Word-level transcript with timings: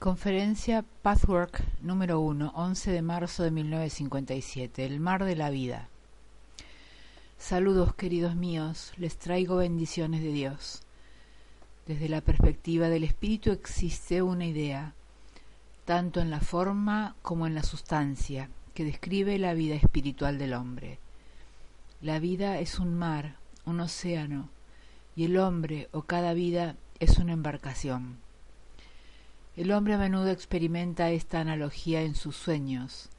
Conferencia 0.00 0.82
Pathwork 1.02 1.62
número 1.82 2.20
1, 2.20 2.52
11 2.54 2.90
de 2.90 3.02
marzo 3.02 3.42
de 3.42 3.50
1957. 3.50 4.86
El 4.86 4.98
mar 4.98 5.26
de 5.26 5.36
la 5.36 5.50
vida. 5.50 5.90
Saludos 7.36 7.92
queridos 7.92 8.34
míos, 8.34 8.94
les 8.96 9.18
traigo 9.18 9.56
bendiciones 9.56 10.22
de 10.22 10.32
Dios. 10.32 10.80
Desde 11.86 12.08
la 12.08 12.22
perspectiva 12.22 12.88
del 12.88 13.04
espíritu 13.04 13.50
existe 13.50 14.22
una 14.22 14.46
idea, 14.46 14.94
tanto 15.84 16.20
en 16.20 16.30
la 16.30 16.40
forma 16.40 17.14
como 17.20 17.46
en 17.46 17.54
la 17.54 17.62
sustancia, 17.62 18.48
que 18.72 18.84
describe 18.84 19.38
la 19.38 19.52
vida 19.52 19.74
espiritual 19.74 20.38
del 20.38 20.54
hombre. 20.54 20.98
La 22.00 22.20
vida 22.20 22.58
es 22.58 22.78
un 22.78 22.94
mar, 22.94 23.36
un 23.66 23.80
océano, 23.80 24.48
y 25.14 25.24
el 25.24 25.36
hombre 25.36 25.90
o 25.92 26.04
cada 26.04 26.32
vida 26.32 26.76
es 27.00 27.18
una 27.18 27.34
embarcación. 27.34 28.29
El 29.60 29.72
hombre 29.72 29.92
a 29.92 29.98
menudo 29.98 30.30
experimenta 30.30 31.10
esta 31.10 31.38
analogía 31.38 32.00
en 32.00 32.14
sus 32.14 32.34
sueños. 32.34 33.10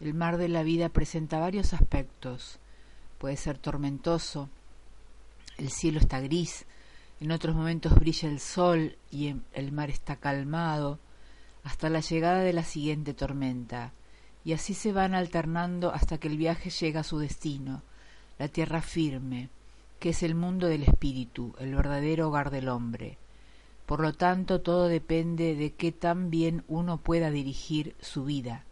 El 0.00 0.12
mar 0.12 0.36
de 0.36 0.48
la 0.48 0.64
vida 0.64 0.88
presenta 0.88 1.38
varios 1.38 1.72
aspectos. 1.72 2.58
Puede 3.18 3.36
ser 3.36 3.58
tormentoso, 3.58 4.48
el 5.56 5.70
cielo 5.70 6.00
está 6.00 6.18
gris, 6.18 6.66
en 7.20 7.30
otros 7.30 7.54
momentos 7.54 7.94
brilla 7.94 8.28
el 8.28 8.40
sol 8.40 8.96
y 9.12 9.36
el 9.52 9.70
mar 9.70 9.88
está 9.88 10.16
calmado, 10.16 10.98
hasta 11.62 11.88
la 11.88 12.00
llegada 12.00 12.40
de 12.40 12.54
la 12.54 12.64
siguiente 12.64 13.14
tormenta, 13.14 13.92
y 14.44 14.54
así 14.54 14.74
se 14.74 14.92
van 14.92 15.14
alternando 15.14 15.94
hasta 15.94 16.18
que 16.18 16.26
el 16.26 16.38
viaje 16.38 16.70
llega 16.70 17.02
a 17.02 17.04
su 17.04 17.20
destino, 17.20 17.84
la 18.40 18.48
tierra 18.48 18.82
firme, 18.82 19.48
que 20.00 20.08
es 20.08 20.24
el 20.24 20.34
mundo 20.34 20.66
del 20.66 20.82
espíritu, 20.82 21.54
el 21.60 21.76
verdadero 21.76 22.26
hogar 22.26 22.50
del 22.50 22.68
hombre. 22.68 23.16
Por 23.88 24.00
lo 24.00 24.12
tanto, 24.12 24.60
todo 24.60 24.86
depende 24.86 25.54
de 25.54 25.72
qué 25.72 25.92
tan 25.92 26.28
bien 26.28 26.62
uno 26.68 26.98
pueda 26.98 27.30
dirigir 27.30 27.96
su 28.02 28.26
vida. 28.26 28.64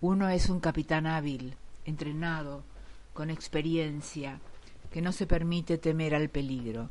Uno 0.00 0.30
es 0.30 0.48
un 0.48 0.60
capitán 0.60 1.06
hábil, 1.06 1.56
entrenado, 1.84 2.62
con 3.12 3.28
experiencia, 3.28 4.40
que 4.90 5.02
no 5.02 5.12
se 5.12 5.26
permite 5.26 5.76
temer 5.76 6.14
al 6.14 6.30
peligro. 6.30 6.88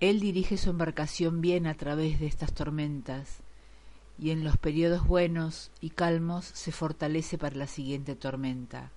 Él 0.00 0.18
dirige 0.18 0.56
su 0.56 0.70
embarcación 0.70 1.40
bien 1.40 1.68
a 1.68 1.74
través 1.74 2.18
de 2.18 2.26
estas 2.26 2.52
tormentas, 2.52 3.42
y 4.18 4.30
en 4.30 4.42
los 4.42 4.56
periodos 4.56 5.06
buenos 5.06 5.70
y 5.80 5.90
calmos 5.90 6.46
se 6.46 6.72
fortalece 6.72 7.38
para 7.38 7.54
la 7.54 7.68
siguiente 7.68 8.16
tormenta. 8.16 8.90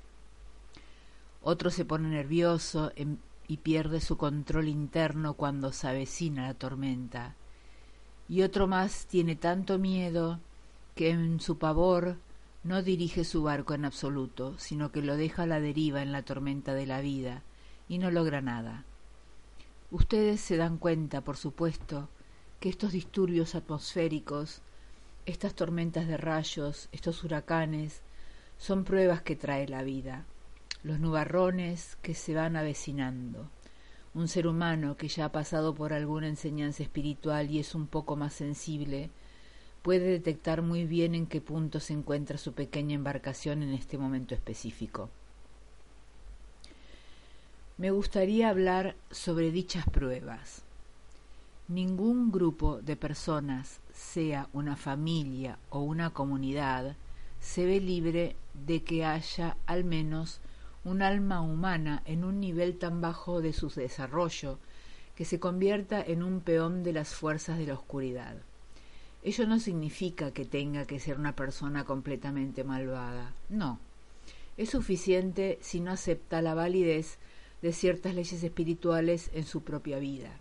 Otro 1.44 1.70
se 1.70 1.86
pone 1.86 2.10
nervioso, 2.10 2.92
em, 2.96 3.18
y 3.48 3.58
pierde 3.58 4.02
su 4.02 4.18
control 4.18 4.68
interno 4.68 5.36
cuando 5.36 5.72
se 5.72 5.88
avecina 5.88 6.48
la 6.48 6.54
tormenta. 6.54 7.36
Y 8.28 8.42
otro 8.42 8.68
más 8.68 9.06
tiene 9.06 9.36
tanto 9.36 9.78
miedo 9.78 10.40
que 10.96 11.12
en 11.12 11.40
su 11.40 11.58
pavor 11.58 12.18
no 12.64 12.82
dirige 12.82 13.24
su 13.24 13.44
barco 13.44 13.74
en 13.74 13.86
absoluto, 13.86 14.58
sino 14.58 14.92
que 14.92 15.02
lo 15.02 15.16
deja 15.16 15.44
a 15.44 15.48
la 15.48 15.60
deriva 15.60 16.02
en 16.02 16.12
la 16.12 16.24
tormenta 16.24 16.74
de 16.74 16.88
la 16.88 17.02
vida 17.02 17.44
y 17.88 18.00
no 18.00 18.10
logra 18.10 18.42
nada. 18.42 18.84
Ustedes 19.92 20.42
se 20.42 20.58
dan 20.58 20.78
cuenta, 20.78 21.22
por 21.22 21.38
supuesto, 21.38 22.10
que 22.60 22.70
estos 22.70 22.94
disturbios 22.94 23.54
atmosféricos, 23.54 24.62
estas 25.28 25.54
tormentas 25.54 26.08
de 26.08 26.18
rayos, 26.18 26.90
estos 26.92 27.24
huracanes, 27.24 28.02
son 28.58 28.84
pruebas 28.84 29.22
que 29.22 29.36
trae 29.36 29.68
la 29.68 29.84
vida 29.84 30.26
los 30.86 31.00
nubarrones 31.00 31.98
que 32.04 32.14
se 32.14 32.36
van 32.36 32.56
avecinando. 32.56 33.50
Un 34.14 34.28
ser 34.28 34.46
humano 34.46 34.98
que 34.98 35.08
ya 35.08 35.26
ha 35.26 35.32
pasado 35.32 35.74
por 35.74 35.94
alguna 35.94 36.28
enseñanza 36.28 36.84
espiritual 36.84 37.50
y 37.50 37.58
es 37.58 37.74
un 37.74 37.88
poco 37.88 38.16
más 38.16 38.34
sensible, 38.34 39.10
puede 39.82 40.06
detectar 40.06 40.62
muy 40.62 40.86
bien 40.86 41.16
en 41.16 41.26
qué 41.26 41.42
punto 41.42 41.80
se 41.80 41.94
encuentra 41.94 42.38
su 42.38 42.54
pequeña 42.54 42.94
embarcación 42.94 43.64
en 43.64 43.74
este 43.74 43.98
momento 43.98 44.36
específico. 44.36 45.10
Me 47.80 47.90
gustaría 47.90 48.50
hablar 48.50 48.96
sobre 49.10 49.50
dichas 49.50 49.86
pruebas. 49.90 50.62
Ningún 51.68 52.32
grupo 52.32 52.80
de 52.80 52.96
personas, 52.96 53.80
sea 53.92 54.50
una 54.54 54.76
familia 54.76 55.58
o 55.72 55.80
una 55.80 56.12
comunidad, 56.12 56.96
se 57.40 57.66
ve 57.66 57.82
libre 57.82 58.36
de 58.54 58.84
que 58.84 59.04
haya 59.04 59.58
al 59.66 59.84
menos 59.84 60.42
un 60.86 61.02
alma 61.02 61.42
humana 61.42 62.04
en 62.06 62.24
un 62.24 62.40
nivel 62.40 62.78
tan 62.78 63.02
bajo 63.02 63.42
de 63.42 63.54
su 63.54 63.70
desarrollo 63.70 64.60
que 65.16 65.26
se 65.26 65.40
convierta 65.40 66.02
en 66.02 66.22
un 66.22 66.42
peón 66.42 66.84
de 66.84 66.94
las 66.94 67.16
fuerzas 67.16 67.58
de 67.58 67.66
la 67.66 67.74
oscuridad. 67.74 68.38
Ello 69.24 69.48
no 69.48 69.60
significa 69.60 70.32
que 70.32 70.46
tenga 70.46 70.86
que 70.86 71.00
ser 71.00 71.18
una 71.18 71.36
persona 71.36 71.84
completamente 71.84 72.64
malvada, 72.64 73.34
no. 73.50 73.80
Es 74.58 74.70
suficiente 74.70 75.58
si 75.62 75.80
no 75.80 75.92
acepta 75.92 76.44
la 76.44 76.54
validez 76.54 77.18
de 77.64 77.74
ciertas 77.74 78.14
leyes 78.14 78.44
espirituales 78.44 79.32
en 79.34 79.46
su 79.46 79.64
propia 79.64 79.98
vida, 79.98 80.38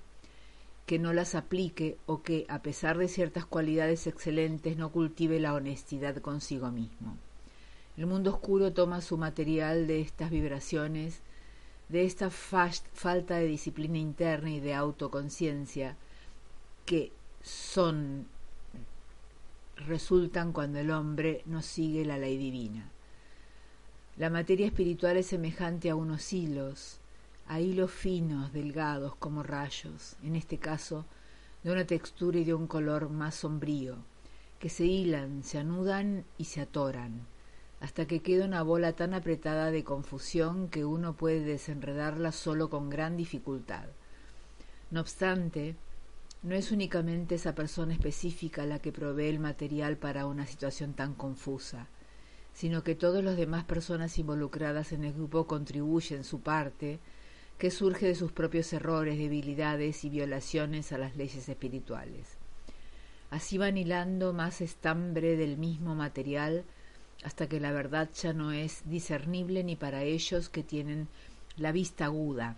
que 0.85 0.99
no 0.99 1.15
las 1.15 1.35
aplique 1.35 1.97
o 2.05 2.23
que, 2.23 2.45
a 2.51 2.61
pesar 2.61 2.99
de 2.99 3.09
ciertas 3.09 3.47
cualidades 3.47 4.07
excelentes, 4.07 4.77
no 4.77 4.93
cultive 4.93 5.41
la 5.41 5.55
honestidad 5.55 6.19
consigo 6.19 6.71
mismo. 6.71 7.17
El 7.97 8.07
mundo 8.07 8.31
oscuro 8.31 8.73
toma 8.73 9.01
su 9.01 9.17
material 9.17 9.87
de 9.87 10.01
estas 10.01 10.29
vibraciones, 10.29 11.21
de 11.89 12.05
esta 12.05 12.29
falta 12.29 13.37
de 13.37 13.47
disciplina 13.47 13.99
interna 13.99 14.51
y 14.51 14.59
de 14.59 14.75
autoconciencia 14.75 15.97
que 16.87 17.13
son 17.43 18.27
resultan 19.77 20.53
cuando 20.53 20.81
el 20.81 20.91
hombre 20.91 21.43
no 21.47 21.63
sigue 21.63 22.05
la 22.05 22.19
ley 22.19 22.37
divina. 22.37 22.91
La 24.17 24.29
materia 24.29 24.67
espiritual 24.67 25.17
es 25.17 25.27
semejante 25.27 25.89
a 25.89 25.95
unos 25.95 26.33
hilos, 26.33 26.99
a 27.47 27.61
hilos 27.61 27.93
finos, 27.93 28.53
delgados 28.53 29.15
como 29.17 29.45
rayos, 29.45 30.17
en 30.25 30.35
este 30.35 30.59
caso 30.59 31.05
de 31.63 31.71
una 31.71 31.85
textura 31.85 32.39
y 32.39 32.45
de 32.45 32.55
un 32.55 32.67
color 32.67 33.09
más 33.09 33.37
sombrío, 33.37 33.97
que 34.59 34.69
se 34.69 34.85
hilan, 34.85 35.45
se 35.45 35.59
anudan 35.59 36.25
y 36.39 36.45
se 36.47 36.61
atoran 36.61 37.34
hasta 37.85 38.07
que 38.07 38.23
queda 38.23 38.47
una 38.47 38.63
bola 38.63 38.95
tan 38.95 39.13
apretada 39.13 39.71
de 39.71 39.85
confusión 39.85 40.69
que 40.69 40.87
uno 40.87 41.13
puede 41.13 41.41
desenredarla 41.41 42.33
solo 42.33 42.71
con 42.71 42.89
gran 42.89 43.19
dificultad. 43.19 43.85
No 44.91 45.03
obstante, 45.03 45.77
no 46.43 46.55
es 46.55 46.73
únicamente 46.73 47.35
esa 47.35 47.55
persona 47.55 47.93
específica 47.93 48.65
la 48.65 48.79
que 48.79 48.91
provee 48.91 49.29
el 49.29 49.39
material 49.39 49.99
para 49.99 50.25
una 50.25 50.47
situación 50.47 50.95
tan 50.95 51.13
confusa, 51.13 51.89
sino 52.55 52.83
que 52.83 52.95
todas 52.95 53.23
las 53.23 53.37
demás 53.37 53.65
personas 53.65 54.19
involucradas 54.19 54.93
en 54.93 55.05
el 55.05 55.13
grupo 55.13 55.47
contribuyen 55.47 56.25
su 56.25 56.41
parte, 56.41 57.01
que 57.59 57.71
surge 57.71 58.07
de 58.07 58.15
sus 58.15 58.33
propios 58.33 58.73
errores, 58.73 59.19
debilidades 59.19 60.05
y 60.05 60.09
violaciones 60.09 60.91
a 60.93 60.97
las 60.97 61.17
leyes 61.17 61.51
espirituales. 61.51 62.39
Así 63.29 63.59
van 63.59 63.77
hilando 63.77 64.33
más 64.33 64.63
estambre 64.63 65.37
del 65.37 65.59
mismo 65.59 65.95
material 65.95 66.65
hasta 67.25 67.49
que 67.49 67.59
la 67.59 67.73
verdad 67.73 68.09
ya 68.15 68.33
no 68.33 68.53
es 68.53 68.83
discernible 68.85 69.65
ni 69.65 69.77
para 69.77 70.03
ellos 70.03 70.49
que 70.51 70.63
tienen 70.63 71.09
la 71.57 71.73
vista 71.73 72.05
aguda. 72.05 72.57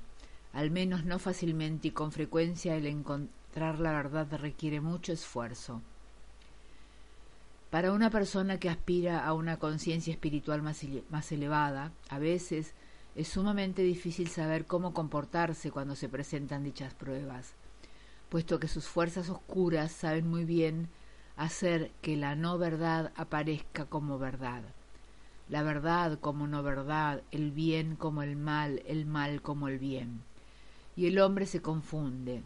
Al 0.53 0.71
menos 0.71 1.05
no 1.05 1.19
fácilmente 1.19 1.89
y 1.89 1.91
con 1.93 2.13
frecuencia 2.13 2.77
el 2.77 2.87
encontrar 2.87 3.79
la 3.79 3.93
verdad 3.93 4.27
requiere 4.39 4.81
mucho 4.81 5.13
esfuerzo. 5.13 5.83
Para 7.71 7.93
una 7.93 8.11
persona 8.11 8.59
que 8.59 8.69
aspira 8.69 9.25
a 9.25 9.35
una 9.35 9.59
conciencia 9.59 10.13
espiritual 10.13 10.63
más, 10.63 11.33
elevada, 11.33 11.93
a 12.09 12.19
veces 12.19 12.73
es 13.15 13.29
sumamente 13.29 13.83
difícil 13.83 14.29
saber 14.29 14.67
cómo 14.67 14.95
comportarse 14.95 15.71
cuando 15.71 15.95
se 15.95 16.09
presentan 16.09 16.65
dichas 16.65 16.95
pruebas, 16.95 17.53
puesto 18.31 18.59
que 18.59 18.69
sus 18.69 18.87
fuerzas 18.87 19.29
oscuras 19.31 19.93
saben 19.93 20.29
muy 20.29 20.45
bien 20.45 20.89
hacer 21.37 21.91
que 22.03 22.17
la 22.17 22.35
no 22.35 22.59
verdad 22.59 23.13
aparezca 23.17 23.85
como 23.85 24.19
verdad, 24.19 24.63
la 25.49 25.63
verdad 25.63 26.19
como 26.19 26.47
no 26.47 26.63
verdad, 26.63 27.23
el 27.31 27.53
bien 27.53 27.95
como 27.95 28.23
el 28.23 28.37
mal, 28.37 28.83
el 28.87 29.07
mal 29.07 29.43
como 29.43 29.69
el 29.69 29.79
bien. 29.79 30.23
Y 30.97 31.07
el 31.07 31.21
hombre 31.21 31.47
se 31.47 31.63
confunde. 31.63 32.43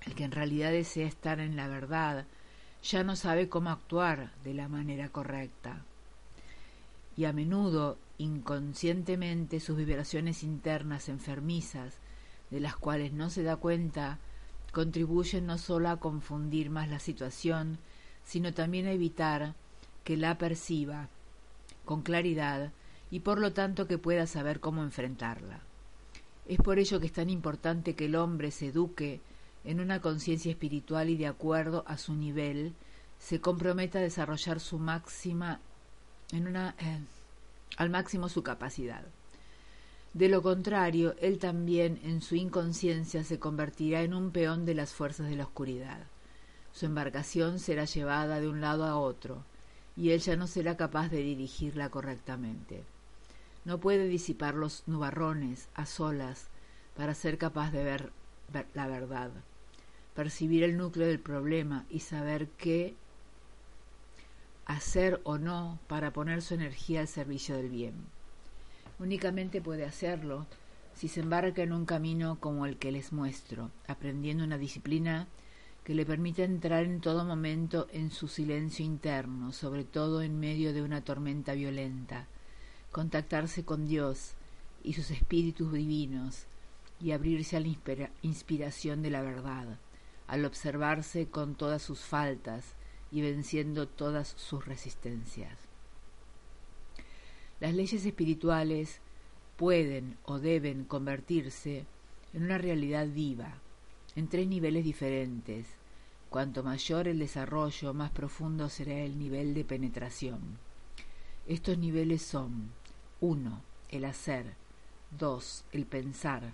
El 0.00 0.14
que 0.14 0.24
en 0.24 0.32
realidad 0.32 0.72
desea 0.72 1.06
estar 1.06 1.40
en 1.40 1.56
la 1.56 1.68
verdad 1.68 2.24
ya 2.82 3.04
no 3.04 3.14
sabe 3.14 3.48
cómo 3.48 3.70
actuar 3.70 4.32
de 4.42 4.54
la 4.54 4.66
manera 4.66 5.10
correcta. 5.10 5.82
Y 7.16 7.26
a 7.26 7.32
menudo, 7.32 7.98
inconscientemente, 8.18 9.60
sus 9.60 9.76
vibraciones 9.76 10.42
internas 10.42 11.08
enfermizas, 11.08 11.98
de 12.50 12.60
las 12.60 12.76
cuales 12.76 13.12
no 13.12 13.28
se 13.28 13.42
da 13.42 13.56
cuenta, 13.56 14.18
contribuyen 14.72 15.46
no 15.46 15.58
solo 15.58 15.90
a 15.90 16.00
confundir 16.00 16.70
más 16.70 16.88
la 16.88 16.98
situación, 16.98 17.78
sino 18.24 18.52
también 18.54 18.86
a 18.86 18.92
evitar 18.92 19.54
que 20.04 20.16
la 20.16 20.38
perciba 20.38 21.08
con 21.84 22.02
claridad 22.02 22.72
y 23.10 23.20
por 23.20 23.40
lo 23.40 23.52
tanto 23.52 23.86
que 23.86 23.98
pueda 23.98 24.26
saber 24.26 24.60
cómo 24.60 24.82
enfrentarla. 24.82 25.60
Es 26.46 26.58
por 26.58 26.78
ello 26.78 27.00
que 27.00 27.06
es 27.06 27.12
tan 27.12 27.30
importante 27.30 27.94
que 27.94 28.06
el 28.06 28.16
hombre 28.16 28.50
se 28.50 28.68
eduque 28.68 29.20
en 29.64 29.80
una 29.80 30.00
conciencia 30.00 30.50
espiritual 30.50 31.10
y 31.10 31.16
de 31.16 31.26
acuerdo 31.26 31.84
a 31.86 31.98
su 31.98 32.14
nivel, 32.14 32.74
se 33.18 33.40
comprometa 33.40 33.98
a 33.98 34.02
desarrollar 34.02 34.60
su 34.60 34.78
máxima 34.78 35.60
en 36.32 36.46
una 36.46 36.74
eh, 36.78 36.98
al 37.76 37.90
máximo 37.90 38.28
su 38.28 38.42
capacidad. 38.42 39.04
De 40.12 40.28
lo 40.28 40.42
contrario, 40.42 41.14
él 41.20 41.38
también 41.38 42.00
en 42.02 42.20
su 42.20 42.34
inconsciencia 42.34 43.22
se 43.22 43.38
convertirá 43.38 44.02
en 44.02 44.14
un 44.14 44.32
peón 44.32 44.64
de 44.64 44.74
las 44.74 44.92
fuerzas 44.92 45.28
de 45.28 45.36
la 45.36 45.44
oscuridad. 45.44 46.00
Su 46.72 46.86
embarcación 46.86 47.58
será 47.58 47.84
llevada 47.84 48.40
de 48.40 48.48
un 48.48 48.60
lado 48.60 48.84
a 48.84 48.96
otro, 48.96 49.44
y 49.96 50.10
él 50.10 50.20
ya 50.20 50.36
no 50.36 50.46
será 50.46 50.76
capaz 50.76 51.08
de 51.08 51.18
dirigirla 51.18 51.90
correctamente. 51.90 52.84
No 53.64 53.78
puede 53.78 54.08
disipar 54.08 54.54
los 54.54 54.84
nubarrones 54.86 55.68
a 55.74 55.84
solas 55.86 56.48
para 56.96 57.14
ser 57.14 57.38
capaz 57.38 57.70
de 57.70 57.84
ver, 57.84 58.12
la 58.74 58.86
verdad, 58.86 59.30
percibir 60.14 60.62
el 60.62 60.76
núcleo 60.76 61.06
del 61.06 61.20
problema 61.20 61.84
y 61.90 62.00
saber 62.00 62.48
qué 62.56 62.94
hacer 64.66 65.20
o 65.24 65.36
no 65.36 65.78
para 65.88 66.12
poner 66.12 66.42
su 66.42 66.54
energía 66.54 67.00
al 67.00 67.08
servicio 67.08 67.56
del 67.56 67.68
bien. 67.68 67.94
Únicamente 68.98 69.60
puede 69.60 69.84
hacerlo 69.84 70.46
si 70.94 71.08
se 71.08 71.20
embarca 71.20 71.62
en 71.62 71.72
un 71.72 71.86
camino 71.86 72.38
como 72.40 72.66
el 72.66 72.76
que 72.76 72.92
les 72.92 73.12
muestro, 73.12 73.70
aprendiendo 73.88 74.44
una 74.44 74.58
disciplina 74.58 75.26
que 75.84 75.94
le 75.94 76.04
permite 76.04 76.44
entrar 76.44 76.84
en 76.84 77.00
todo 77.00 77.24
momento 77.24 77.88
en 77.92 78.10
su 78.10 78.28
silencio 78.28 78.84
interno, 78.84 79.52
sobre 79.52 79.84
todo 79.84 80.22
en 80.22 80.38
medio 80.38 80.72
de 80.72 80.82
una 80.82 81.02
tormenta 81.02 81.54
violenta, 81.54 82.26
contactarse 82.92 83.64
con 83.64 83.86
Dios 83.86 84.34
y 84.82 84.92
sus 84.92 85.10
espíritus 85.10 85.72
divinos 85.72 86.46
y 87.00 87.12
abrirse 87.12 87.56
a 87.56 87.60
la 87.60 87.74
inspiración 88.22 89.02
de 89.02 89.10
la 89.10 89.22
verdad, 89.22 89.78
al 90.26 90.44
observarse 90.44 91.28
con 91.28 91.54
todas 91.54 91.82
sus 91.82 92.00
faltas 92.00 92.74
y 93.10 93.22
venciendo 93.22 93.88
todas 93.88 94.34
sus 94.36 94.64
resistencias. 94.64 95.58
Las 97.58 97.74
leyes 97.74 98.04
espirituales 98.04 99.00
pueden 99.56 100.16
o 100.24 100.38
deben 100.38 100.84
convertirse 100.84 101.84
en 102.32 102.44
una 102.44 102.58
realidad 102.58 103.08
viva, 103.08 103.58
en 104.20 104.28
tres 104.28 104.46
niveles 104.46 104.84
diferentes. 104.84 105.66
Cuanto 106.28 106.62
mayor 106.62 107.08
el 107.08 107.18
desarrollo, 107.18 107.94
más 107.94 108.10
profundo 108.10 108.68
será 108.68 108.98
el 108.98 109.18
nivel 109.18 109.54
de 109.54 109.64
penetración. 109.64 110.58
Estos 111.48 111.78
niveles 111.78 112.20
son 112.20 112.70
1. 113.20 113.62
El 113.88 114.04
hacer 114.04 114.54
2. 115.18 115.64
El 115.72 115.86
pensar 115.86 116.52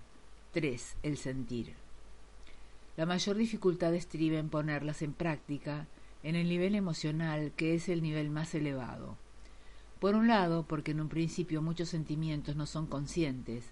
3. 0.53 0.95
El 1.03 1.17
sentir. 1.17 1.73
La 2.95 3.05
mayor 3.05 3.35
dificultad 3.35 3.93
estriba 3.93 4.39
en 4.39 4.49
ponerlas 4.49 5.01
en 5.01 5.11
práctica 5.11 5.87
en 6.23 6.37
el 6.37 6.47
nivel 6.47 6.73
emocional, 6.73 7.51
que 7.57 7.75
es 7.75 7.89
el 7.89 8.01
nivel 8.01 8.29
más 8.29 8.55
elevado. 8.55 9.17
Por 9.99 10.15
un 10.15 10.27
lado, 10.27 10.63
porque 10.63 10.91
en 10.91 11.01
un 11.01 11.09
principio 11.09 11.61
muchos 11.61 11.89
sentimientos 11.89 12.55
no 12.55 12.65
son 12.65 12.87
conscientes, 12.87 13.65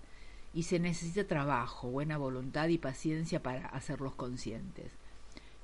y 0.56 0.63
se 0.63 0.80
necesita 0.80 1.28
trabajo, 1.28 1.90
buena 1.90 2.18
voluntad 2.18 2.69
y 2.69 2.78
paciencia 2.78 3.44
para 3.44 3.68
hacerlos 3.68 4.16
conscientes. 4.16 4.94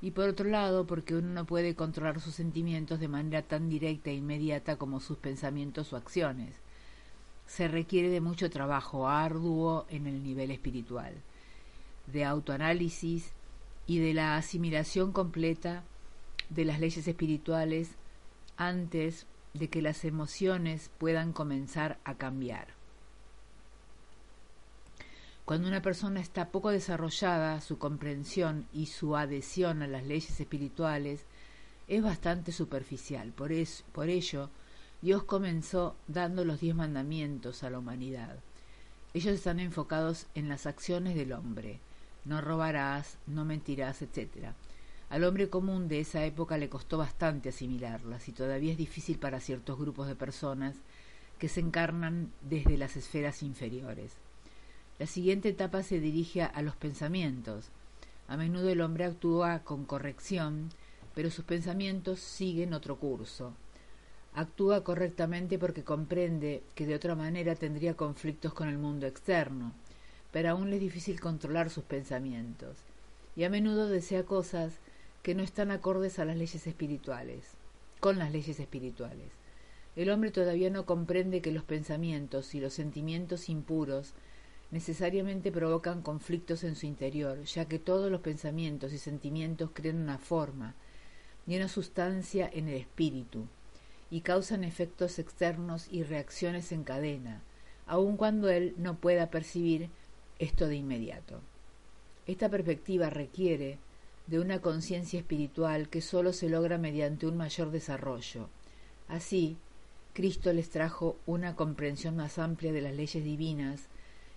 Y 0.01 0.11
por 0.11 0.27
otro 0.27 0.49
lado, 0.49 0.85
porque 0.85 1.15
uno 1.15 1.29
no 1.29 1.45
puede 1.45 1.75
controlar 1.75 2.19
sus 2.19 2.35
sentimientos 2.35 2.99
de 2.99 3.07
manera 3.07 3.41
tan 3.41 3.69
directa 3.69 4.09
e 4.09 4.15
inmediata 4.15 4.75
como 4.75 4.99
sus 4.99 5.17
pensamientos 5.17 5.93
o 5.93 5.95
acciones. 5.95 6.55
Se 7.47 7.69
requiere 7.69 8.09
de 8.09 8.19
mucho 8.19 8.49
trabajo 8.49 9.07
arduo 9.07 9.85
en 9.89 10.07
el 10.07 10.23
nivel 10.23 10.51
espiritual, 10.51 11.13
de 12.07 12.25
autoanálisis 12.25 13.31
y 13.87 13.99
de 13.99 14.13
la 14.13 14.35
asimilación 14.35 15.13
completa 15.13 15.85
de 16.49 16.65
las 16.65 16.81
leyes 16.81 17.07
espirituales 17.07 17.91
antes 18.57 19.25
de 19.53 19.69
que 19.69 19.81
las 19.81 20.03
emociones 20.03 20.91
puedan 20.97 21.31
comenzar 21.31 21.97
a 22.03 22.15
cambiar. 22.15 22.80
Cuando 25.45 25.67
una 25.67 25.81
persona 25.81 26.21
está 26.21 26.49
poco 26.49 26.69
desarrollada, 26.69 27.59
su 27.61 27.77
comprensión 27.77 28.67
y 28.71 28.85
su 28.85 29.17
adhesión 29.17 29.81
a 29.81 29.87
las 29.87 30.05
leyes 30.05 30.39
espirituales 30.39 31.25
es 31.87 32.01
bastante 32.01 32.51
superficial. 32.51 33.31
Por, 33.33 33.51
por 33.91 34.09
ello, 34.09 34.49
Dios 35.01 35.23
comenzó 35.23 35.95
dando 36.07 36.45
los 36.45 36.61
diez 36.61 36.75
mandamientos 36.75 37.63
a 37.63 37.69
la 37.69 37.79
humanidad. 37.79 38.37
Ellos 39.13 39.33
están 39.33 39.59
enfocados 39.59 40.27
en 40.35 40.47
las 40.47 40.67
acciones 40.67 41.15
del 41.15 41.33
hombre. 41.33 41.79
No 42.23 42.39
robarás, 42.39 43.17
no 43.25 43.43
mentirás, 43.43 44.01
etc. 44.03 44.53
Al 45.09 45.23
hombre 45.25 45.49
común 45.49 45.89
de 45.89 45.99
esa 45.99 46.23
época 46.23 46.57
le 46.57 46.69
costó 46.69 46.97
bastante 46.99 47.49
asimilarlas 47.49 48.29
y 48.29 48.31
todavía 48.31 48.71
es 48.71 48.77
difícil 48.77 49.17
para 49.17 49.41
ciertos 49.41 49.77
grupos 49.77 50.07
de 50.07 50.15
personas 50.15 50.77
que 51.39 51.49
se 51.49 51.59
encarnan 51.59 52.31
desde 52.41 52.77
las 52.77 52.95
esferas 52.95 53.41
inferiores. 53.43 54.13
La 55.01 55.07
siguiente 55.07 55.49
etapa 55.49 55.81
se 55.81 55.99
dirige 55.99 56.43
a 56.43 56.61
los 56.61 56.75
pensamientos. 56.75 57.69
A 58.27 58.37
menudo 58.37 58.69
el 58.69 58.81
hombre 58.81 59.05
actúa 59.05 59.61
con 59.63 59.83
corrección, 59.83 60.69
pero 61.15 61.31
sus 61.31 61.43
pensamientos 61.43 62.19
siguen 62.19 62.75
otro 62.75 62.97
curso. 62.97 63.55
Actúa 64.35 64.83
correctamente 64.83 65.57
porque 65.57 65.83
comprende 65.83 66.61
que 66.75 66.85
de 66.85 66.93
otra 66.93 67.15
manera 67.15 67.55
tendría 67.55 67.95
conflictos 67.95 68.53
con 68.53 68.69
el 68.69 68.77
mundo 68.77 69.07
externo, 69.07 69.73
pero 70.31 70.51
aún 70.51 70.69
le 70.69 70.75
es 70.75 70.83
difícil 70.83 71.19
controlar 71.19 71.71
sus 71.71 71.83
pensamientos, 71.83 72.77
y 73.35 73.43
a 73.43 73.49
menudo 73.49 73.89
desea 73.89 74.23
cosas 74.23 74.73
que 75.23 75.33
no 75.33 75.41
están 75.41 75.71
acordes 75.71 76.19
a 76.19 76.25
las 76.25 76.37
leyes 76.37 76.67
espirituales, 76.67 77.45
con 77.99 78.19
las 78.19 78.31
leyes 78.31 78.59
espirituales. 78.59 79.31
El 79.95 80.11
hombre 80.11 80.29
todavía 80.29 80.69
no 80.69 80.85
comprende 80.85 81.41
que 81.41 81.51
los 81.51 81.63
pensamientos 81.63 82.53
y 82.53 82.59
los 82.59 82.73
sentimientos 82.73 83.49
impuros 83.49 84.13
necesariamente 84.71 85.51
provocan 85.51 86.01
conflictos 86.01 86.63
en 86.63 86.75
su 86.75 86.85
interior, 86.85 87.43
ya 87.43 87.65
que 87.65 87.77
todos 87.77 88.09
los 88.09 88.21
pensamientos 88.21 88.93
y 88.93 88.97
sentimientos 88.97 89.71
crean 89.73 89.97
una 89.97 90.17
forma 90.17 90.75
y 91.45 91.57
una 91.57 91.67
sustancia 91.67 92.49
en 92.51 92.69
el 92.69 92.75
espíritu, 92.75 93.47
y 94.09 94.21
causan 94.21 94.63
efectos 94.63 95.19
externos 95.19 95.87
y 95.91 96.03
reacciones 96.03 96.71
en 96.71 96.83
cadena, 96.83 97.41
aun 97.85 98.17
cuando 98.17 98.49
él 98.49 98.73
no 98.77 98.97
pueda 98.97 99.29
percibir 99.29 99.89
esto 100.39 100.67
de 100.67 100.75
inmediato. 100.75 101.41
Esta 102.27 102.49
perspectiva 102.49 103.09
requiere 103.09 103.79
de 104.27 104.39
una 104.39 104.61
conciencia 104.61 105.19
espiritual 105.19 105.89
que 105.89 106.01
sólo 106.01 106.31
se 106.31 106.49
logra 106.49 106.77
mediante 106.77 107.27
un 107.27 107.35
mayor 107.35 107.71
desarrollo. 107.71 108.49
Así, 109.07 109.57
Cristo 110.13 110.53
les 110.53 110.69
trajo 110.69 111.17
una 111.25 111.55
comprensión 111.55 112.15
más 112.15 112.37
amplia 112.37 112.71
de 112.71 112.81
las 112.81 112.93
leyes 112.93 113.23
divinas 113.23 113.87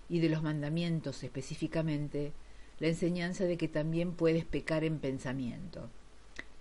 y 0.09 0.19
de 0.19 0.29
los 0.29 0.43
mandamientos 0.43 1.23
específicamente, 1.23 2.33
la 2.79 2.87
enseñanza 2.87 3.45
de 3.45 3.57
que 3.57 3.67
también 3.67 4.13
puedes 4.13 4.45
pecar 4.45 4.83
en 4.83 4.99
pensamiento. 4.99 5.89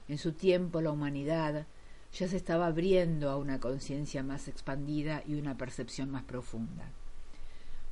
En 0.08 0.18
su 0.18 0.32
tiempo 0.32 0.80
la 0.80 0.90
humanidad 0.90 1.66
ya 2.12 2.28
se 2.28 2.36
estaba 2.36 2.66
abriendo 2.66 3.30
a 3.30 3.36
una 3.36 3.58
conciencia 3.58 4.22
más 4.22 4.48
expandida 4.48 5.22
y 5.26 5.34
una 5.34 5.56
percepción 5.56 6.10
más 6.10 6.22
profunda. 6.22 6.84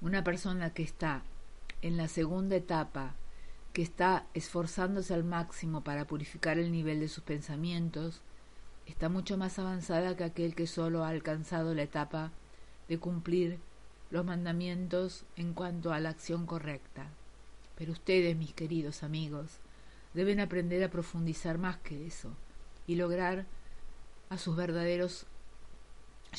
Una 0.00 0.22
persona 0.22 0.72
que 0.72 0.82
está 0.82 1.22
en 1.80 1.96
la 1.96 2.08
segunda 2.08 2.56
etapa 2.56 3.16
que 3.72 3.82
está 3.82 4.26
esforzándose 4.34 5.14
al 5.14 5.24
máximo 5.24 5.82
para 5.82 6.06
purificar 6.06 6.58
el 6.58 6.70
nivel 6.70 7.00
de 7.00 7.08
sus 7.08 7.24
pensamientos, 7.24 8.20
está 8.86 9.08
mucho 9.08 9.38
más 9.38 9.58
avanzada 9.58 10.16
que 10.16 10.24
aquel 10.24 10.54
que 10.54 10.66
solo 10.66 11.04
ha 11.04 11.08
alcanzado 11.08 11.74
la 11.74 11.82
etapa 11.82 12.32
de 12.88 12.98
cumplir 12.98 13.58
los 14.12 14.26
mandamientos 14.26 15.24
en 15.36 15.54
cuanto 15.54 15.92
a 15.92 15.98
la 15.98 16.10
acción 16.10 16.44
correcta. 16.44 17.08
Pero 17.76 17.92
ustedes, 17.92 18.36
mis 18.36 18.52
queridos 18.52 19.02
amigos, 19.02 19.58
deben 20.12 20.38
aprender 20.38 20.84
a 20.84 20.90
profundizar 20.90 21.56
más 21.56 21.78
que 21.78 22.06
eso 22.06 22.36
y 22.86 22.96
lograr 22.96 23.46
a 24.28 24.36
sus 24.36 24.54
verdaderos 24.54 25.26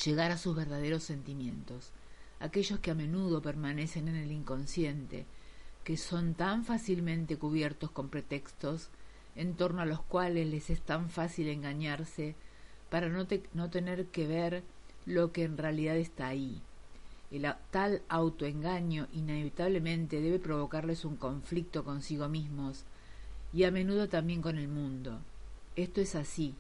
llegar 0.06 0.32
a 0.32 0.38
sus 0.38 0.56
verdaderos 0.56 1.04
sentimientos, 1.04 1.92
aquellos 2.40 2.80
que 2.80 2.92
a 2.92 2.96
menudo 2.96 3.42
permanecen 3.42 4.08
en 4.08 4.16
el 4.16 4.32
inconsciente 4.32 5.26
que 5.84 5.98
son 5.98 6.34
tan 6.34 6.64
fácilmente 6.64 7.38
cubiertos 7.38 7.92
con 7.92 8.10
pretextos 8.10 8.90
en 9.36 9.56
torno 9.56 9.82
a 9.82 9.86
los 9.86 10.02
cuales 10.02 10.48
les 10.48 10.70
es 10.70 10.82
tan 10.82 11.10
fácil 11.10 11.50
engañarse 11.50 12.36
para 12.90 13.10
no, 13.10 13.28
no 13.54 13.70
tener 13.70 14.06
que 14.08 14.28
ver 14.28 14.64
lo 15.06 15.32
que 15.32 15.44
en 15.44 15.58
realidad 15.58 15.98
está 15.98 16.28
ahí. 16.28 16.62
El 17.34 17.52
tal 17.72 18.04
autoengaño 18.10 19.08
inevitablemente 19.12 20.22
debe 20.22 20.38
provocarles 20.38 21.04
un 21.04 21.16
conflicto 21.16 21.84
consigo 21.84 22.30
mismos 22.30 22.84
y 23.52 23.64
a 23.64 23.72
menudo 23.72 24.08
también 24.08 24.44
con 24.44 24.60
el 24.60 24.68
mundo. 24.68 25.20
Esto 25.76 26.00
es 26.00 26.14
así, 26.14 26.54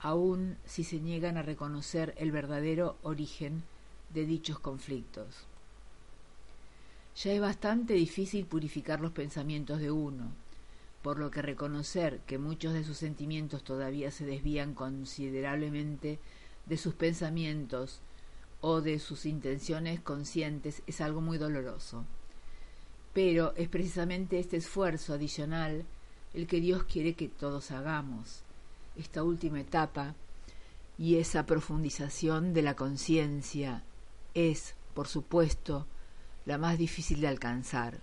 aun 0.00 0.56
si 0.66 0.82
se 0.82 0.98
niegan 0.98 1.36
a 1.36 1.42
reconocer 1.42 2.14
el 2.18 2.32
verdadero 2.32 2.96
origen 3.04 3.62
de 4.12 4.26
dichos 4.26 4.58
conflictos. 4.58 5.46
Ya 7.14 7.32
es 7.32 7.40
bastante 7.40 7.94
difícil 7.94 8.44
purificar 8.44 9.00
los 9.00 9.12
pensamientos 9.12 9.78
de 9.78 9.92
uno. 9.92 10.32
por 11.02 11.18
lo 11.18 11.30
que 11.30 11.42
reconocer 11.42 12.20
que 12.26 12.38
muchos 12.38 12.74
de 12.74 12.84
sus 12.84 12.96
sentimientos 12.98 13.62
todavía 13.62 14.10
se 14.10 14.26
desvían 14.26 14.74
considerablemente 14.74 16.18
de 16.66 16.76
sus 16.76 16.94
pensamientos 16.94 18.00
o 18.60 18.80
de 18.80 18.98
sus 18.98 19.26
intenciones 19.26 20.00
conscientes 20.00 20.82
es 20.86 21.00
algo 21.00 21.20
muy 21.20 21.38
doloroso. 21.38 22.04
Pero 23.12 23.54
es 23.56 23.68
precisamente 23.68 24.38
este 24.38 24.56
esfuerzo 24.56 25.14
adicional 25.14 25.84
el 26.34 26.46
que 26.46 26.60
Dios 26.60 26.84
quiere 26.84 27.14
que 27.14 27.28
todos 27.28 27.70
hagamos. 27.70 28.42
Esta 28.96 29.22
última 29.22 29.60
etapa 29.60 30.14
y 30.98 31.16
esa 31.16 31.46
profundización 31.46 32.52
de 32.52 32.62
la 32.62 32.74
conciencia 32.74 33.84
es, 34.34 34.74
por 34.94 35.06
supuesto, 35.06 35.86
la 36.44 36.58
más 36.58 36.78
difícil 36.78 37.20
de 37.20 37.28
alcanzar. 37.28 38.00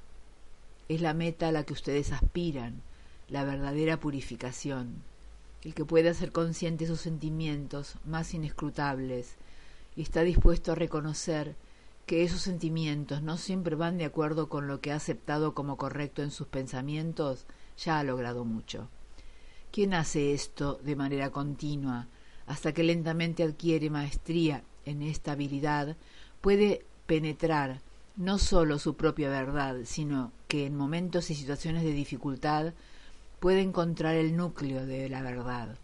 Es 0.88 1.01
la 1.01 1.13
meta 1.13 1.50
a 1.50 1.51
la 1.51 1.63
que 1.63 1.74
ustedes 1.74 2.12
aspiran, 2.12 2.81
la 3.27 3.43
verdadera 3.43 4.00
purificación, 4.00 5.03
el 5.63 5.74
que 5.74 5.83
pueda 5.83 6.13
ser 6.13 6.31
consciente 6.31 6.85
sus 6.85 7.01
sentimientos 7.01 7.95
más 8.05 8.33
inescrutables 8.33 9.35
y 9.95 10.01
está 10.01 10.21
dispuesto 10.21 10.71
a 10.71 10.75
reconocer 10.75 11.55
que 12.05 12.23
esos 12.23 12.41
sentimientos 12.41 13.21
no 13.21 13.37
siempre 13.37 13.75
van 13.75 13.97
de 13.97 14.05
acuerdo 14.05 14.47
con 14.47 14.67
lo 14.67 14.79
que 14.79 14.91
ha 14.91 14.95
aceptado 14.95 15.53
como 15.53 15.77
correcto 15.77 16.21
en 16.21 16.31
sus 16.31 16.47
pensamientos, 16.47 17.45
ya 17.77 17.99
ha 17.99 18.03
logrado 18.03 18.45
mucho. 18.45 18.89
Quien 19.71 19.93
hace 19.93 20.33
esto 20.33 20.79
de 20.83 20.95
manera 20.95 21.31
continua, 21.31 22.07
hasta 22.45 22.73
que 22.73 22.83
lentamente 22.83 23.43
adquiere 23.43 23.89
maestría 23.89 24.63
en 24.85 25.01
esta 25.01 25.31
habilidad, 25.31 25.97
puede 26.41 26.85
penetrar 27.07 27.81
no 28.15 28.37
sólo 28.37 28.79
su 28.79 28.95
propia 28.95 29.29
verdad, 29.29 29.77
sino 29.83 30.31
que 30.47 30.67
en 30.67 30.77
momentos 30.77 31.29
y 31.31 31.35
situaciones 31.35 31.83
de 31.83 31.91
dificultad 31.91 32.73
puede 33.39 33.61
encontrar 33.61 34.15
el 34.15 34.37
núcleo 34.37 34.85
de 34.85 35.09
la 35.09 35.21
verdad. 35.21 35.77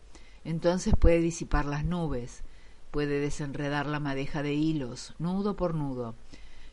Entonces 0.46 0.94
puede 0.98 1.20
disipar 1.20 1.66
las 1.66 1.84
nubes, 1.84 2.44
puede 2.92 3.20
desenredar 3.20 3.88
la 3.88 4.00
madeja 4.00 4.44
de 4.44 4.54
hilos, 4.54 5.16
nudo 5.18 5.56
por 5.56 5.74
nudo, 5.74 6.14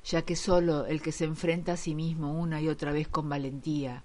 ya 0.05 0.23
que 0.23 0.37
sólo 0.37 0.87
el 0.87 1.01
que 1.01 1.13
se 1.13 1.25
enfrenta 1.25 1.73
a 1.73 1.77
sí 1.77 1.95
mismo 1.95 2.33
una 2.33 2.61
y 2.61 2.69
otra 2.69 2.93
vez 2.93 3.09
con 3.09 3.29
valentía, 3.29 4.03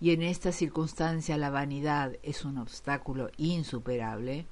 y 0.00 0.10
en 0.10 0.22
esta 0.22 0.52
circunstancia 0.52 1.36
la 1.36 1.50
vanidad 1.50 2.16
es 2.22 2.44
un 2.44 2.58
obstáculo 2.58 3.30
insuperable, 3.36 4.46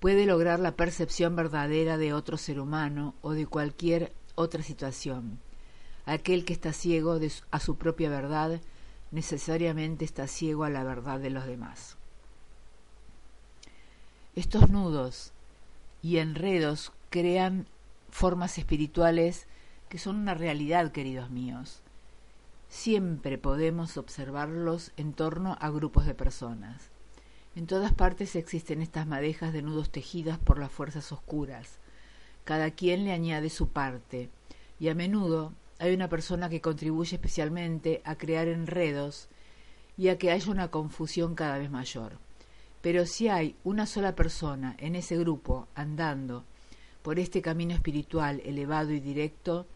puede 0.00 0.26
lograr 0.26 0.58
la 0.58 0.76
percepción 0.76 1.36
verdadera 1.36 1.96
de 1.98 2.12
otro 2.12 2.36
ser 2.36 2.58
humano 2.58 3.14
o 3.22 3.32
de 3.32 3.46
cualquier 3.46 4.12
otra 4.34 4.62
situación. 4.62 5.38
Aquel 6.06 6.44
que 6.44 6.52
está 6.52 6.72
ciego 6.72 7.18
a 7.50 7.60
su 7.60 7.76
propia 7.76 8.10
verdad 8.10 8.60
necesariamente 9.12 10.04
está 10.04 10.26
ciego 10.26 10.64
a 10.64 10.70
la 10.70 10.82
verdad 10.82 11.20
de 11.20 11.30
los 11.30 11.46
demás. 11.46 11.96
Estos 14.34 14.70
nudos 14.70 15.32
y 16.02 16.18
enredos 16.18 16.92
crean 17.10 17.66
formas 18.10 18.58
espirituales 18.58 19.46
que 19.88 19.98
son 19.98 20.16
una 20.16 20.34
realidad, 20.34 20.92
queridos 20.92 21.30
míos. 21.30 21.80
Siempre 22.68 23.38
podemos 23.38 23.96
observarlos 23.96 24.92
en 24.96 25.12
torno 25.12 25.56
a 25.60 25.70
grupos 25.70 26.06
de 26.06 26.14
personas. 26.14 26.90
En 27.54 27.66
todas 27.66 27.92
partes 27.92 28.34
existen 28.34 28.80
estas 28.80 29.06
madejas 29.06 29.52
de 29.52 29.62
nudos 29.62 29.90
tejidas 29.90 30.38
por 30.38 30.58
las 30.58 30.72
fuerzas 30.72 31.12
oscuras. 31.12 31.78
Cada 32.44 32.70
quien 32.70 33.04
le 33.04 33.12
añade 33.12 33.50
su 33.50 33.68
parte, 33.68 34.30
y 34.80 34.88
a 34.88 34.94
menudo 34.94 35.52
hay 35.78 35.94
una 35.94 36.08
persona 36.08 36.48
que 36.48 36.60
contribuye 36.60 37.16
especialmente 37.16 38.00
a 38.04 38.16
crear 38.16 38.48
enredos 38.48 39.28
y 39.98 40.08
a 40.08 40.16
que 40.16 40.30
haya 40.30 40.50
una 40.50 40.68
confusión 40.68 41.34
cada 41.34 41.58
vez 41.58 41.70
mayor. 41.70 42.18
Pero 42.82 43.06
si 43.06 43.28
hay 43.28 43.56
una 43.64 43.86
sola 43.86 44.14
persona 44.14 44.76
en 44.78 44.96
ese 44.96 45.16
grupo 45.16 45.68
andando 45.74 46.44
por 47.02 47.18
este 47.18 47.40
camino 47.40 47.74
espiritual 47.74 48.42
elevado 48.44 48.92
y 48.92 49.00
directo, 49.00 49.66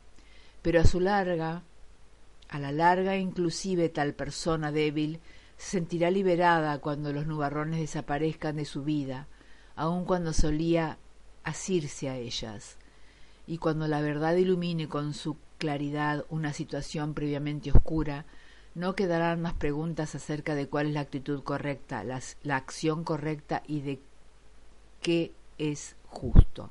Pero 0.63 0.81
a 0.81 0.85
su 0.85 1.01
larga, 1.01 1.63
a 2.49 2.59
la 2.59 2.73
larga 2.73 3.17
inclusive 3.17 3.89
tal 3.89 4.15
persona 4.15 4.71
débil 4.71 5.21
se 5.57 5.71
sentirá 5.71 6.11
liberada 6.11 6.79
cuando 6.79 7.13
los 7.13 7.27
nubarrones 7.27 7.81
desaparezcan 7.81 8.57
de 8.57 8.65
su 8.65 8.85
vida, 8.85 9.29
aun 9.77 10.05
cuando 10.05 10.33
solía 10.33 10.99
asirse 11.43 12.09
a 12.09 12.17
ellas, 12.17 12.77
y 13.47 13.59
cuando 13.59 13.87
la 13.89 14.01
verdad 14.01 14.37
ilumine 14.37 14.89
con 14.89 15.15
su 15.15 15.37
claridad 15.59 16.25
una 16.29 16.53
situación 16.53 17.15
previamente 17.15 17.71
oscura, 17.71 18.25
no 18.75 18.95
quedarán 18.95 19.41
más 19.41 19.55
preguntas 19.55 20.15
acerca 20.15 20.55
de 20.55 20.69
cuál 20.69 20.89
es 20.89 20.95
la 20.95 21.01
actitud 21.01 21.43
correcta, 21.43 22.03
la 22.05 22.57
acción 22.57 23.05
correcta 23.05 23.63
y 23.67 23.81
de 23.83 24.01
qué 25.01 25.33
es 25.59 25.97
justo. 26.09 26.71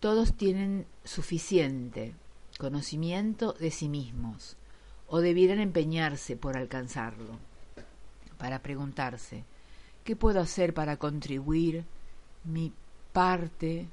Todos 0.00 0.36
tienen 0.36 0.86
suficiente 1.04 2.14
conocimiento 2.58 3.52
de 3.52 3.70
sí 3.70 3.88
mismos, 3.88 4.56
o 5.08 5.20
debieran 5.20 5.60
empeñarse 5.60 6.36
por 6.36 6.56
alcanzarlo, 6.56 7.38
para 8.38 8.60
preguntarse, 8.60 9.44
¿qué 10.04 10.16
puedo 10.16 10.40
hacer 10.40 10.74
para 10.74 10.96
contribuir 10.96 11.84
mi 12.44 12.72
parte 13.12 13.88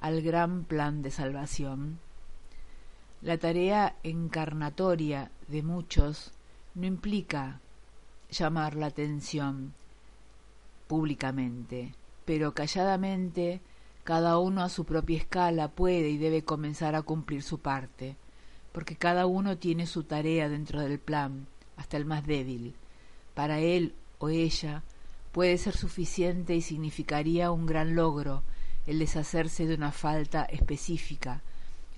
al 0.00 0.22
gran 0.22 0.64
plan 0.64 1.02
de 1.02 1.10
salvación? 1.10 1.98
La 3.20 3.38
tarea 3.38 3.96
encarnatoria 4.02 5.30
de 5.48 5.62
muchos 5.62 6.32
no 6.74 6.86
implica 6.86 7.60
llamar 8.30 8.76
la 8.76 8.86
atención 8.86 9.74
públicamente, 10.86 11.94
pero 12.24 12.54
calladamente 12.54 13.60
cada 14.08 14.38
uno 14.38 14.62
a 14.62 14.70
su 14.70 14.86
propia 14.86 15.18
escala 15.18 15.68
puede 15.68 16.08
y 16.08 16.16
debe 16.16 16.42
comenzar 16.42 16.94
a 16.94 17.02
cumplir 17.02 17.42
su 17.42 17.58
parte, 17.58 18.16
porque 18.72 18.96
cada 18.96 19.26
uno 19.26 19.58
tiene 19.58 19.86
su 19.86 20.02
tarea 20.04 20.48
dentro 20.48 20.80
del 20.80 20.98
plan, 20.98 21.46
hasta 21.76 21.98
el 21.98 22.06
más 22.06 22.26
débil. 22.26 22.74
Para 23.34 23.60
él 23.60 23.92
o 24.18 24.30
ella 24.30 24.82
puede 25.30 25.58
ser 25.58 25.76
suficiente 25.76 26.56
y 26.56 26.62
significaría 26.62 27.50
un 27.50 27.66
gran 27.66 27.96
logro 27.96 28.44
el 28.86 28.98
deshacerse 28.98 29.66
de 29.66 29.74
una 29.74 29.92
falta 29.92 30.44
específica, 30.44 31.42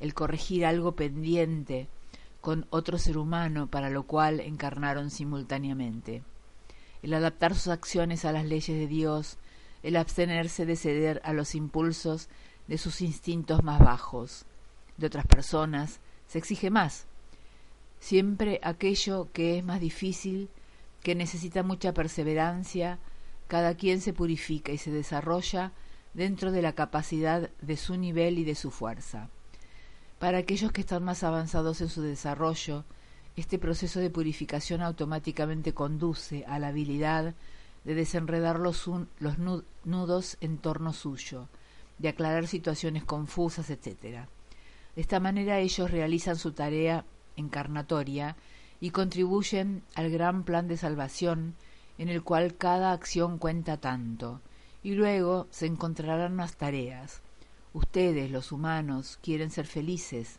el 0.01 0.13
corregir 0.13 0.67
algo 0.67 0.97
pendiente 0.97 1.87
con 2.41 2.67
otro 2.71 2.99
ser 2.99 3.19
humano 3.19 3.69
para 3.69 3.89
lo 3.89 4.03
cual 4.03 4.41
encarnaron 4.41 5.11
simultáneamente, 5.11 6.25
el 7.05 7.15
adaptar 7.15 7.55
sus 7.55 7.69
acciones 7.69 8.25
a 8.25 8.33
las 8.33 8.47
leyes 8.47 8.77
de 8.77 8.89
Dios, 8.89 9.39
el 9.83 9.97
abstenerse 9.97 10.67
de 10.67 10.77
ceder 10.77 11.21
a 11.25 11.33
los 11.33 11.55
impulsos 11.55 12.29
de 12.69 12.79
sus 12.79 13.01
instintos 13.01 13.63
más 13.63 13.81
bajos. 13.81 14.45
De 14.97 15.07
otras 15.07 15.27
personas 15.27 16.01
se 16.27 16.39
exige 16.39 16.71
más. 16.71 17.07
Siempre 17.99 18.61
aquello 18.63 19.29
que 19.33 19.59
es 19.59 19.65
más 19.65 19.81
difícil, 19.81 20.49
que 21.03 21.15
necesita 21.15 21.63
mucha 21.63 21.93
perseverancia, 21.93 22.99
cada 23.49 23.75
quien 23.75 24.01
se 24.01 24.13
purifica 24.13 24.73
y 24.73 24.79
se 24.79 24.91
desarrolla 24.91 25.73
dentro 26.15 26.53
de 26.53 26.63
la 26.63 26.75
capacidad 26.75 27.51
de 27.61 27.77
su 27.77 27.97
nivel 27.97 28.39
y 28.39 28.45
de 28.45 28.55
su 28.55 28.71
fuerza. 28.71 29.29
Para 30.19 30.39
aquellos 30.39 30.73
que 30.73 30.83
están 30.83 31.03
más 31.03 31.25
avanzados 31.25 31.81
en 31.81 31.89
su 31.89 32.03
desarrollo, 32.03 32.85
este 33.37 33.59
proceso 33.59 34.01
de 34.01 34.11
purificación 34.11 34.83
automáticamente 34.83 35.73
conduce 35.73 36.45
a 36.47 36.59
la 36.59 36.69
habilidad 36.69 37.35
de 37.85 37.95
desenredar 37.95 38.59
los, 38.59 38.89
los 39.19 39.39
nudos 39.85 40.37
en 40.41 40.59
torno 40.59 40.93
suyo, 40.93 41.49
de 41.99 42.09
aclarar 42.09 42.47
situaciones 42.47 43.05
confusas, 43.05 43.71
etc. 43.71 44.27
De 44.95 45.01
esta 45.01 45.21
manera 45.21 45.59
ellos 45.59 45.91
realizan 45.91 46.37
su 46.37 46.53
tarea 46.53 47.05
encarnatoria 47.37 48.37
y 48.81 48.91
contribuyen 48.91 49.83
al 49.95 50.11
gran 50.11 50.45
plan 50.45 50.69
de 50.69 50.77
salvación 50.77 51.55
en 51.99 52.09
el 52.09 52.23
cual 52.23 52.57
cada 52.57 52.93
acción 52.93 53.37
cuenta 53.39 53.77
tanto, 53.77 54.41
y 54.83 54.93
luego 54.93 55.47
se 55.51 55.67
encontrarán 55.67 56.39
las 56.39 56.57
tareas. 56.57 57.21
Ustedes, 57.75 58.31
los 58.31 58.53
humanos, 58.53 59.19
quieren 59.23 59.51
ser 59.51 59.67
felices, 59.67 60.39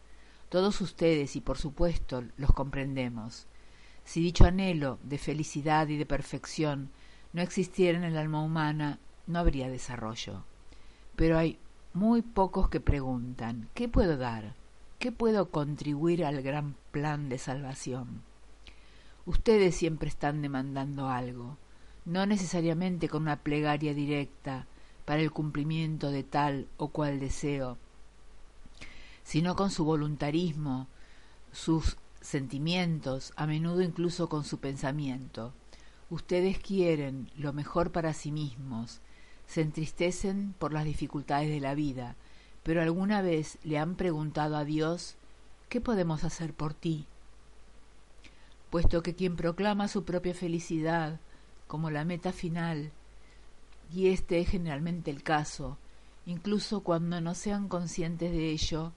todos 0.50 0.82
ustedes 0.82 1.36
y 1.36 1.42
por 1.42 1.58
supuesto 1.58 2.24
los 2.36 2.52
comprendemos. 2.52 3.46
Si 4.04 4.22
dicho 4.22 4.46
anhelo 4.46 4.98
de 5.04 5.20
felicidad 5.20 5.88
y 5.88 5.98
de 5.98 6.06
perfección 6.06 6.90
no 7.34 7.42
existiera 7.42 7.98
en 7.98 8.04
el 8.04 8.18
alma 8.18 8.44
humana, 8.44 9.00
no 9.28 9.40
habría 9.40 9.70
desarrollo. 9.70 10.44
Pero 11.16 11.38
hay 11.38 11.58
muy 11.94 12.22
pocos 12.22 12.70
que 12.70 12.80
preguntan, 12.80 13.70
¿qué 13.74 13.88
puedo 13.88 14.18
dar? 14.18 14.56
¿Qué 15.00 15.12
puedo 15.12 15.50
contribuir 15.50 16.26
al 16.26 16.42
gran 16.42 16.76
plan 16.92 17.30
de 17.30 17.38
salvación? 17.38 18.22
Ustedes 19.26 19.76
siempre 19.76 20.10
están 20.10 20.42
demandando 20.42 21.10
algo, 21.10 21.58
no 22.06 22.26
necesariamente 22.26 23.10
con 23.10 23.24
una 23.24 23.38
plegaria 23.38 23.94
directa 23.94 24.68
para 25.06 25.22
el 25.22 25.32
cumplimiento 25.32 26.12
de 26.12 26.24
tal 26.24 26.68
o 26.78 26.90
cual 26.90 27.20
deseo, 27.20 27.78
sino 29.24 29.56
con 29.56 29.70
su 29.72 29.86
voluntarismo, 29.86 30.88
sus 31.52 31.98
sentimientos, 32.22 33.34
a 33.36 33.46
menudo 33.46 33.82
incluso 33.82 34.30
con 34.30 34.44
su 34.44 34.60
pensamiento. 34.60 35.54
Ustedes 36.12 36.60
quieren 36.60 37.32
lo 37.38 37.54
mejor 37.54 37.94
para 37.94 38.14
sí 38.14 38.34
mismos, 38.34 39.00
se 39.48 39.62
entristecen 39.62 40.54
por 40.60 40.74
las 40.74 40.84
dificultades 40.84 41.50
de 41.50 41.62
la 41.62 41.74
vida, 41.74 42.18
pero 42.64 42.82
alguna 42.82 43.22
vez 43.22 43.58
le 43.64 43.78
han 43.78 43.96
preguntado 43.96 44.58
a 44.58 44.66
Dios, 44.66 45.16
¿qué 45.70 45.80
podemos 45.80 46.26
hacer 46.26 46.54
por 46.54 46.74
ti? 46.74 47.06
Puesto 48.70 49.02
que 49.02 49.16
quien 49.16 49.38
proclama 49.38 49.88
su 49.88 50.04
propia 50.04 50.34
felicidad 50.34 51.22
como 51.66 51.90
la 51.90 52.04
meta 52.04 52.34
final, 52.34 52.92
y 53.94 54.10
este 54.10 54.42
es 54.42 54.50
generalmente 54.50 55.12
el 55.12 55.24
caso, 55.24 55.78
incluso 56.26 56.82
cuando 56.82 57.22
no 57.22 57.36
sean 57.36 57.70
conscientes 57.70 58.34
de 58.34 58.50
ello, 58.50 58.92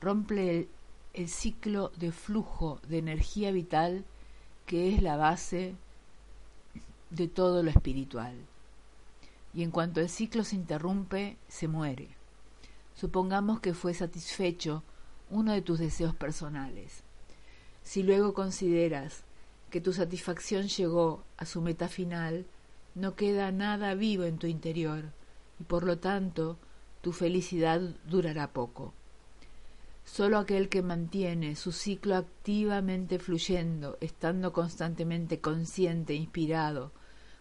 rompe 0.00 0.68
el, 1.14 1.28
ciclo 1.28 1.92
de 1.96 2.10
flujo 2.10 2.80
de 2.88 2.98
energía 2.98 3.52
vital 3.52 4.04
que 4.66 4.92
es 4.92 5.00
la 5.00 5.16
base 5.16 5.76
de 7.10 7.28
todo 7.28 7.62
lo 7.62 7.70
espiritual. 7.70 8.34
Y 9.54 9.62
en 9.62 9.70
cuanto 9.70 10.00
el 10.00 10.08
ciclo 10.08 10.44
se 10.44 10.56
interrumpe, 10.56 11.36
se 11.48 11.68
muere. 11.68 12.08
Supongamos 12.94 13.60
que 13.60 13.74
fue 13.74 13.94
satisfecho 13.94 14.82
uno 15.30 15.52
de 15.52 15.62
tus 15.62 15.78
deseos 15.78 16.14
personales. 16.14 17.02
Si 17.82 18.02
luego 18.02 18.34
consideras 18.34 19.22
que 19.70 19.80
tu 19.80 19.92
satisfacción 19.92 20.68
llegó 20.68 21.22
a 21.36 21.46
su 21.46 21.60
meta 21.60 21.88
final, 21.88 22.46
no 22.94 23.14
queda 23.14 23.52
nada 23.52 23.94
vivo 23.94 24.24
en 24.24 24.38
tu 24.38 24.46
interior 24.46 25.04
y 25.60 25.64
por 25.64 25.84
lo 25.84 25.98
tanto 25.98 26.56
tu 27.02 27.12
felicidad 27.12 27.80
durará 28.06 28.52
poco. 28.52 28.92
Solo 30.06 30.38
aquel 30.38 30.68
que 30.68 30.82
mantiene 30.82 31.56
su 31.56 31.72
ciclo 31.72 32.14
activamente 32.14 33.18
fluyendo, 33.18 33.98
estando 34.00 34.52
constantemente 34.52 35.40
consciente 35.40 36.12
e 36.12 36.16
inspirado 36.16 36.92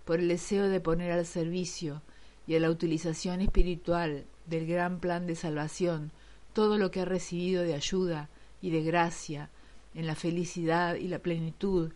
por 0.04 0.20
el 0.20 0.28
deseo 0.28 0.68
de 0.68 0.82
poner 0.82 1.12
al 1.12 1.26
servicio 1.28 2.02
y 2.48 2.56
a 2.56 2.60
la 2.60 2.72
utilización 2.72 3.42
espiritual 3.42 4.26
del 4.48 4.66
gran 4.66 5.00
plan 5.00 5.28
de 5.28 5.36
salvación 5.36 6.12
todo 6.54 6.78
lo 6.78 6.90
que 6.90 7.02
ha 7.02 7.06
recibido 7.06 7.64
de 7.64 7.76
ayuda 7.76 8.30
y 8.62 8.72
de 8.72 8.82
gracia 8.82 9.52
en 9.94 10.08
la 10.08 10.16
felicidad 10.16 10.96
y 10.96 11.08
la 11.08 11.20
plenitud, 11.20 11.92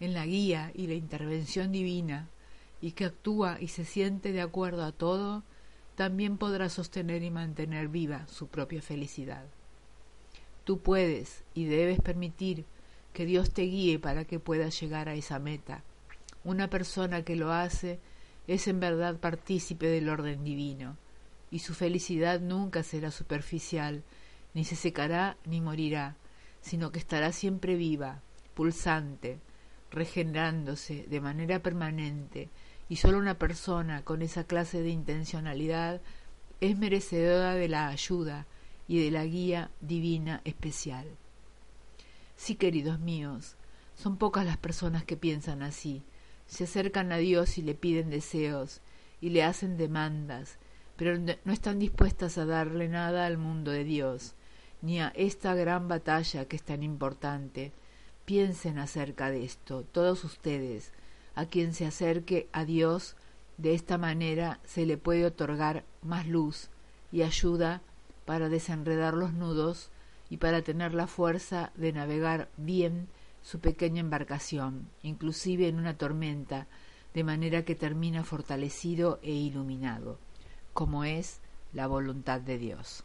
en 0.00 0.14
la 0.14 0.24
guía 0.24 0.72
y 0.74 0.86
la 0.86 0.94
intervención 0.94 1.70
divina, 1.70 2.28
y 2.80 2.92
que 2.92 3.04
actúa 3.04 3.58
y 3.60 3.68
se 3.68 3.84
siente 3.84 4.32
de 4.32 4.40
acuerdo 4.40 4.84
a 4.84 4.92
todo, 4.92 5.44
también 5.96 6.38
podrá 6.38 6.68
sostener 6.70 7.22
y 7.22 7.30
mantener 7.30 7.88
viva 7.88 8.26
su 8.26 8.48
propia 8.48 8.80
felicidad. 8.82 9.44
Tú 10.64 10.78
puedes 10.78 11.42
y 11.54 11.64
debes 11.64 12.00
permitir 12.00 12.64
que 13.12 13.26
Dios 13.26 13.52
te 13.52 13.62
guíe 13.62 13.98
para 13.98 14.24
que 14.24 14.38
puedas 14.38 14.80
llegar 14.80 15.08
a 15.08 15.14
esa 15.14 15.38
meta. 15.38 15.82
Una 16.44 16.68
persona 16.70 17.22
que 17.22 17.36
lo 17.36 17.52
hace 17.52 17.98
es 18.46 18.68
en 18.68 18.80
verdad 18.80 19.16
partícipe 19.18 19.86
del 19.86 20.08
orden 20.08 20.44
divino, 20.44 20.96
y 21.50 21.60
su 21.60 21.74
felicidad 21.74 22.40
nunca 22.40 22.82
será 22.82 23.10
superficial, 23.10 24.02
ni 24.54 24.64
se 24.64 24.76
secará 24.76 25.36
ni 25.44 25.60
morirá, 25.60 26.16
sino 26.60 26.90
que 26.90 26.98
estará 26.98 27.32
siempre 27.32 27.76
viva, 27.76 28.22
pulsante, 28.54 29.38
regenerándose 29.90 31.06
de 31.08 31.20
manera 31.20 31.60
permanente, 31.60 32.48
y 32.88 32.96
sólo 32.96 33.18
una 33.18 33.38
persona 33.38 34.02
con 34.02 34.22
esa 34.22 34.44
clase 34.44 34.82
de 34.82 34.90
intencionalidad 34.90 36.00
es 36.60 36.76
merecedora 36.78 37.54
de 37.54 37.68
la 37.68 37.88
ayuda 37.88 38.46
y 38.88 39.02
de 39.04 39.10
la 39.10 39.24
guía 39.24 39.70
divina 39.80 40.40
especial. 40.44 41.06
Sí, 42.36 42.56
queridos 42.56 42.98
míos, 42.98 43.56
son 43.94 44.16
pocas 44.16 44.44
las 44.44 44.56
personas 44.56 45.04
que 45.04 45.16
piensan 45.16 45.62
así, 45.62 46.02
se 46.46 46.64
acercan 46.64 47.12
a 47.12 47.18
Dios 47.18 47.56
y 47.58 47.62
le 47.62 47.74
piden 47.74 48.10
deseos 48.10 48.80
y 49.20 49.30
le 49.30 49.44
hacen 49.44 49.76
demandas, 49.76 50.58
pero 50.96 51.16
no 51.18 51.52
están 51.52 51.78
dispuestas 51.78 52.38
a 52.38 52.44
darle 52.44 52.88
nada 52.88 53.26
al 53.26 53.38
mundo 53.38 53.70
de 53.70 53.84
Dios, 53.84 54.34
ni 54.82 55.00
a 55.00 55.08
esta 55.14 55.54
gran 55.54 55.88
batalla 55.88 56.44
que 56.46 56.56
es 56.56 56.62
tan 56.62 56.82
importante. 56.82 57.72
Piensen 58.24 58.78
acerca 58.78 59.30
de 59.30 59.44
esto, 59.44 59.84
todos 59.84 60.24
ustedes, 60.24 60.92
a 61.34 61.46
quien 61.46 61.72
se 61.74 61.86
acerque 61.86 62.48
a 62.52 62.64
Dios, 62.64 63.16
de 63.56 63.74
esta 63.74 63.98
manera 63.98 64.60
se 64.64 64.86
le 64.86 64.96
puede 64.98 65.24
otorgar 65.24 65.84
más 66.02 66.26
luz 66.26 66.68
y 67.10 67.22
ayuda 67.22 67.82
para 68.24 68.48
desenredar 68.48 69.14
los 69.14 69.32
nudos 69.32 69.90
y 70.30 70.38
para 70.38 70.62
tener 70.62 70.94
la 70.94 71.06
fuerza 71.06 71.72
de 71.74 71.92
navegar 71.92 72.48
bien 72.56 73.08
su 73.42 73.60
pequeña 73.60 74.00
embarcación, 74.00 74.88
inclusive 75.02 75.68
en 75.68 75.78
una 75.78 75.98
tormenta, 75.98 76.66
de 77.12 77.24
manera 77.24 77.64
que 77.64 77.74
termina 77.74 78.24
fortalecido 78.24 79.18
e 79.22 79.32
iluminado, 79.32 80.18
como 80.72 81.04
es 81.04 81.40
la 81.72 81.86
voluntad 81.86 82.40
de 82.40 82.58
Dios. 82.58 83.04